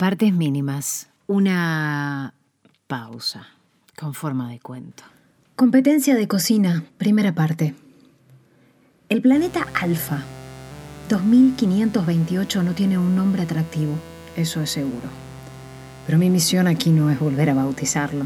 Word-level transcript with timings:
Partes 0.00 0.32
mínimas. 0.32 1.10
Una 1.26 2.32
pausa 2.86 3.48
con 3.98 4.14
forma 4.14 4.48
de 4.48 4.58
cuento. 4.58 5.02
Competencia 5.56 6.14
de 6.14 6.26
cocina, 6.26 6.84
primera 6.96 7.34
parte. 7.34 7.74
El 9.10 9.20
planeta 9.20 9.66
Alfa 9.78 10.22
2528 11.10 12.62
no 12.62 12.72
tiene 12.72 12.96
un 12.96 13.14
nombre 13.14 13.42
atractivo, 13.42 13.92
eso 14.36 14.62
es 14.62 14.70
seguro. 14.70 15.10
Pero 16.06 16.16
mi 16.16 16.30
misión 16.30 16.66
aquí 16.66 16.88
no 16.88 17.10
es 17.10 17.20
volver 17.20 17.50
a 17.50 17.54
bautizarlo. 17.54 18.24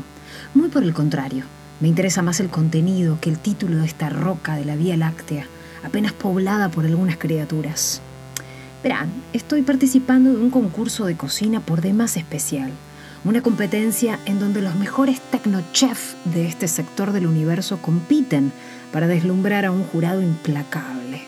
Muy 0.54 0.68
por 0.68 0.84
el 0.84 0.94
contrario, 0.94 1.42
me 1.80 1.88
interesa 1.88 2.22
más 2.22 2.38
el 2.38 2.50
contenido 2.50 3.18
que 3.20 3.30
el 3.30 3.40
título 3.40 3.78
de 3.78 3.86
esta 3.86 4.10
roca 4.10 4.54
de 4.54 4.64
la 4.64 4.76
Vía 4.76 4.96
Láctea, 4.96 5.48
apenas 5.82 6.12
poblada 6.12 6.68
por 6.68 6.84
algunas 6.84 7.16
criaturas. 7.16 8.00
Verán, 8.84 9.08
estoy 9.32 9.62
participando 9.62 10.30
de 10.30 10.36
un 10.36 10.50
concurso 10.50 11.06
de 11.06 11.16
cocina 11.16 11.60
por 11.60 11.80
demás 11.80 12.18
especial. 12.18 12.70
Una 13.24 13.40
competencia 13.40 14.18
en 14.26 14.38
donde 14.38 14.60
los 14.60 14.74
mejores 14.74 15.22
tecnochefs 15.30 16.16
de 16.26 16.46
este 16.46 16.68
sector 16.68 17.12
del 17.12 17.26
universo 17.26 17.78
compiten 17.78 18.52
para 18.92 19.06
deslumbrar 19.06 19.64
a 19.64 19.70
un 19.70 19.84
jurado 19.84 20.20
implacable. 20.20 21.22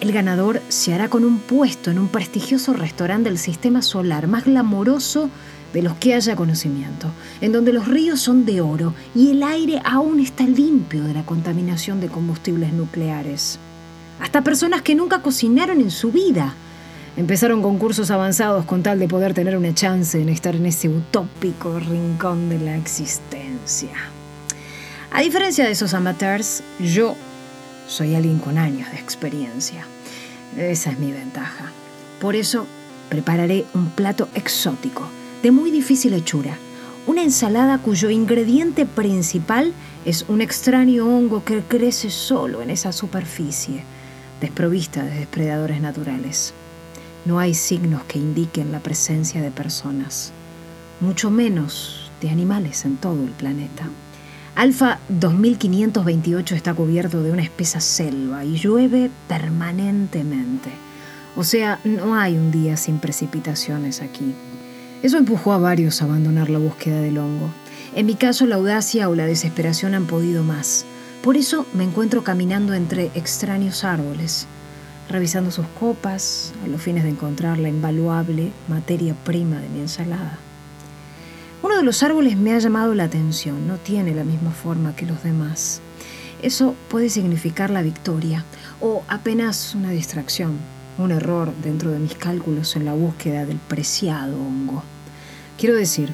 El 0.00 0.10
ganador 0.10 0.60
se 0.70 0.92
hará 0.92 1.08
con 1.08 1.24
un 1.24 1.38
puesto 1.38 1.92
en 1.92 2.00
un 2.00 2.08
prestigioso 2.08 2.72
restaurante 2.72 3.28
del 3.28 3.38
sistema 3.38 3.80
solar 3.80 4.26
más 4.26 4.44
glamoroso 4.44 5.30
de 5.72 5.82
los 5.82 5.94
que 5.94 6.14
haya 6.14 6.34
conocimiento, 6.34 7.06
en 7.40 7.52
donde 7.52 7.72
los 7.72 7.86
ríos 7.86 8.18
son 8.18 8.44
de 8.44 8.60
oro 8.60 8.92
y 9.14 9.30
el 9.30 9.44
aire 9.44 9.80
aún 9.84 10.18
está 10.18 10.42
limpio 10.42 11.04
de 11.04 11.14
la 11.14 11.24
contaminación 11.24 12.00
de 12.00 12.08
combustibles 12.08 12.72
nucleares. 12.72 13.60
Hasta 14.20 14.42
personas 14.42 14.82
que 14.82 14.96
nunca 14.96 15.22
cocinaron 15.22 15.80
en 15.80 15.92
su 15.92 16.10
vida 16.10 16.56
Empezaron 17.14 17.60
concursos 17.60 18.10
avanzados 18.10 18.64
con 18.64 18.82
tal 18.82 18.98
de 18.98 19.06
poder 19.06 19.34
tener 19.34 19.54
una 19.56 19.74
chance 19.74 20.18
en 20.18 20.30
estar 20.30 20.56
en 20.56 20.64
ese 20.64 20.88
utópico 20.88 21.78
rincón 21.78 22.48
de 22.48 22.58
la 22.58 22.76
existencia. 22.76 23.90
A 25.10 25.20
diferencia 25.20 25.66
de 25.66 25.72
esos 25.72 25.92
amateurs, 25.92 26.62
yo 26.80 27.14
soy 27.86 28.14
alguien 28.14 28.38
con 28.38 28.56
años 28.56 28.90
de 28.90 28.96
experiencia. 28.96 29.84
Esa 30.56 30.92
es 30.92 30.98
mi 30.98 31.12
ventaja. 31.12 31.66
Por 32.18 32.34
eso 32.34 32.66
prepararé 33.10 33.66
un 33.74 33.90
plato 33.90 34.28
exótico, 34.34 35.06
de 35.42 35.50
muy 35.50 35.70
difícil 35.70 36.14
hechura. 36.14 36.56
Una 37.06 37.22
ensalada 37.22 37.76
cuyo 37.76 38.08
ingrediente 38.08 38.86
principal 38.86 39.74
es 40.06 40.24
un 40.28 40.40
extraño 40.40 41.04
hongo 41.04 41.44
que 41.44 41.60
crece 41.60 42.08
solo 42.08 42.62
en 42.62 42.70
esa 42.70 42.90
superficie, 42.90 43.84
desprovista 44.40 45.02
de 45.02 45.18
depredadores 45.18 45.82
naturales. 45.82 46.54
No 47.24 47.38
hay 47.38 47.54
signos 47.54 48.02
que 48.04 48.18
indiquen 48.18 48.72
la 48.72 48.80
presencia 48.80 49.40
de 49.40 49.50
personas, 49.50 50.32
mucho 51.00 51.30
menos 51.30 52.10
de 52.20 52.30
animales 52.30 52.84
en 52.84 52.96
todo 52.96 53.22
el 53.22 53.30
planeta. 53.30 53.88
Alfa 54.54 54.98
2528 55.08 56.54
está 56.54 56.74
cubierto 56.74 57.22
de 57.22 57.30
una 57.30 57.42
espesa 57.42 57.80
selva 57.80 58.44
y 58.44 58.56
llueve 58.56 59.10
permanentemente. 59.28 60.70
O 61.36 61.44
sea, 61.44 61.80
no 61.84 62.16
hay 62.16 62.36
un 62.36 62.50
día 62.50 62.76
sin 62.76 62.98
precipitaciones 62.98 64.02
aquí. 64.02 64.34
Eso 65.02 65.16
empujó 65.16 65.52
a 65.52 65.58
varios 65.58 66.02
a 66.02 66.04
abandonar 66.04 66.50
la 66.50 66.58
búsqueda 66.58 67.00
del 67.00 67.18
hongo. 67.18 67.50
En 67.94 68.06
mi 68.06 68.14
caso, 68.14 68.46
la 68.46 68.56
audacia 68.56 69.08
o 69.08 69.14
la 69.14 69.26
desesperación 69.26 69.94
han 69.94 70.06
podido 70.06 70.42
más. 70.42 70.84
Por 71.22 71.36
eso 71.36 71.66
me 71.72 71.84
encuentro 71.84 72.24
caminando 72.24 72.74
entre 72.74 73.10
extraños 73.14 73.84
árboles, 73.84 74.46
revisando 75.12 75.50
sus 75.50 75.66
copas 75.78 76.52
a 76.64 76.68
los 76.68 76.80
fines 76.80 77.04
de 77.04 77.10
encontrar 77.10 77.58
la 77.58 77.68
invaluable 77.68 78.50
materia 78.66 79.14
prima 79.14 79.60
de 79.60 79.68
mi 79.68 79.80
ensalada. 79.80 80.38
Uno 81.62 81.76
de 81.76 81.84
los 81.84 82.02
árboles 82.02 82.36
me 82.36 82.54
ha 82.54 82.58
llamado 82.58 82.94
la 82.94 83.04
atención, 83.04 83.68
no 83.68 83.76
tiene 83.76 84.14
la 84.14 84.24
misma 84.24 84.50
forma 84.50 84.96
que 84.96 85.06
los 85.06 85.22
demás. 85.22 85.80
Eso 86.40 86.74
puede 86.88 87.08
significar 87.08 87.70
la 87.70 87.82
victoria 87.82 88.44
o 88.80 89.04
apenas 89.06 89.74
una 89.74 89.90
distracción, 89.90 90.56
un 90.98 91.12
error 91.12 91.52
dentro 91.62 91.90
de 91.90 92.00
mis 92.00 92.14
cálculos 92.14 92.74
en 92.74 92.86
la 92.86 92.94
búsqueda 92.94 93.44
del 93.44 93.58
preciado 93.58 94.36
hongo. 94.36 94.82
Quiero 95.56 95.76
decir, 95.76 96.12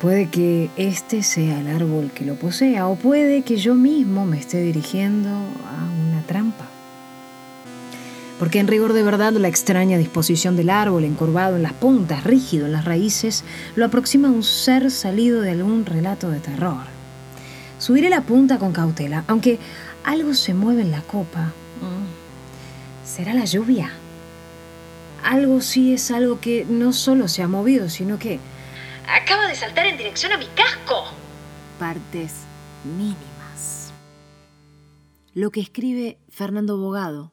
puede 0.00 0.28
que 0.28 0.70
este 0.76 1.22
sea 1.22 1.60
el 1.60 1.68
árbol 1.68 2.10
que 2.12 2.24
lo 2.24 2.34
posea 2.34 2.88
o 2.88 2.96
puede 2.96 3.42
que 3.42 3.58
yo 3.58 3.74
mismo 3.74 4.26
me 4.26 4.40
esté 4.40 4.60
dirigiendo 4.60 5.30
a 5.30 5.84
trampa 5.84 6.03
porque 8.44 8.58
en 8.58 8.68
rigor 8.68 8.92
de 8.92 9.02
verdad 9.02 9.32
la 9.32 9.48
extraña 9.48 9.96
disposición 9.96 10.54
del 10.54 10.68
árbol, 10.68 11.04
encorvado 11.04 11.56
en 11.56 11.62
las 11.62 11.72
puntas, 11.72 12.24
rígido 12.24 12.66
en 12.66 12.72
las 12.72 12.84
raíces, 12.84 13.42
lo 13.74 13.86
aproxima 13.86 14.28
a 14.28 14.32
un 14.32 14.42
ser 14.42 14.90
salido 14.90 15.40
de 15.40 15.52
algún 15.52 15.86
relato 15.86 16.28
de 16.28 16.40
terror. 16.40 16.82
Subiré 17.78 18.10
la 18.10 18.20
punta 18.20 18.58
con 18.58 18.74
cautela, 18.74 19.24
aunque 19.28 19.58
algo 20.04 20.34
se 20.34 20.52
mueve 20.52 20.82
en 20.82 20.90
la 20.90 21.00
copa. 21.00 21.54
Mm. 21.80 23.06
¿Será 23.06 23.32
la 23.32 23.46
lluvia? 23.46 23.92
Algo 25.22 25.62
sí 25.62 25.94
es 25.94 26.10
algo 26.10 26.38
que 26.38 26.66
no 26.68 26.92
solo 26.92 27.28
se 27.28 27.42
ha 27.42 27.48
movido, 27.48 27.88
sino 27.88 28.18
que 28.18 28.40
acaba 29.08 29.48
de 29.48 29.54
saltar 29.54 29.86
en 29.86 29.96
dirección 29.96 30.32
a 30.32 30.36
mi 30.36 30.48
casco. 30.48 31.06
Partes 31.78 32.42
mínimas. 32.84 33.94
Lo 35.32 35.50
que 35.50 35.60
escribe 35.60 36.18
Fernando 36.28 36.76
Bogado 36.76 37.32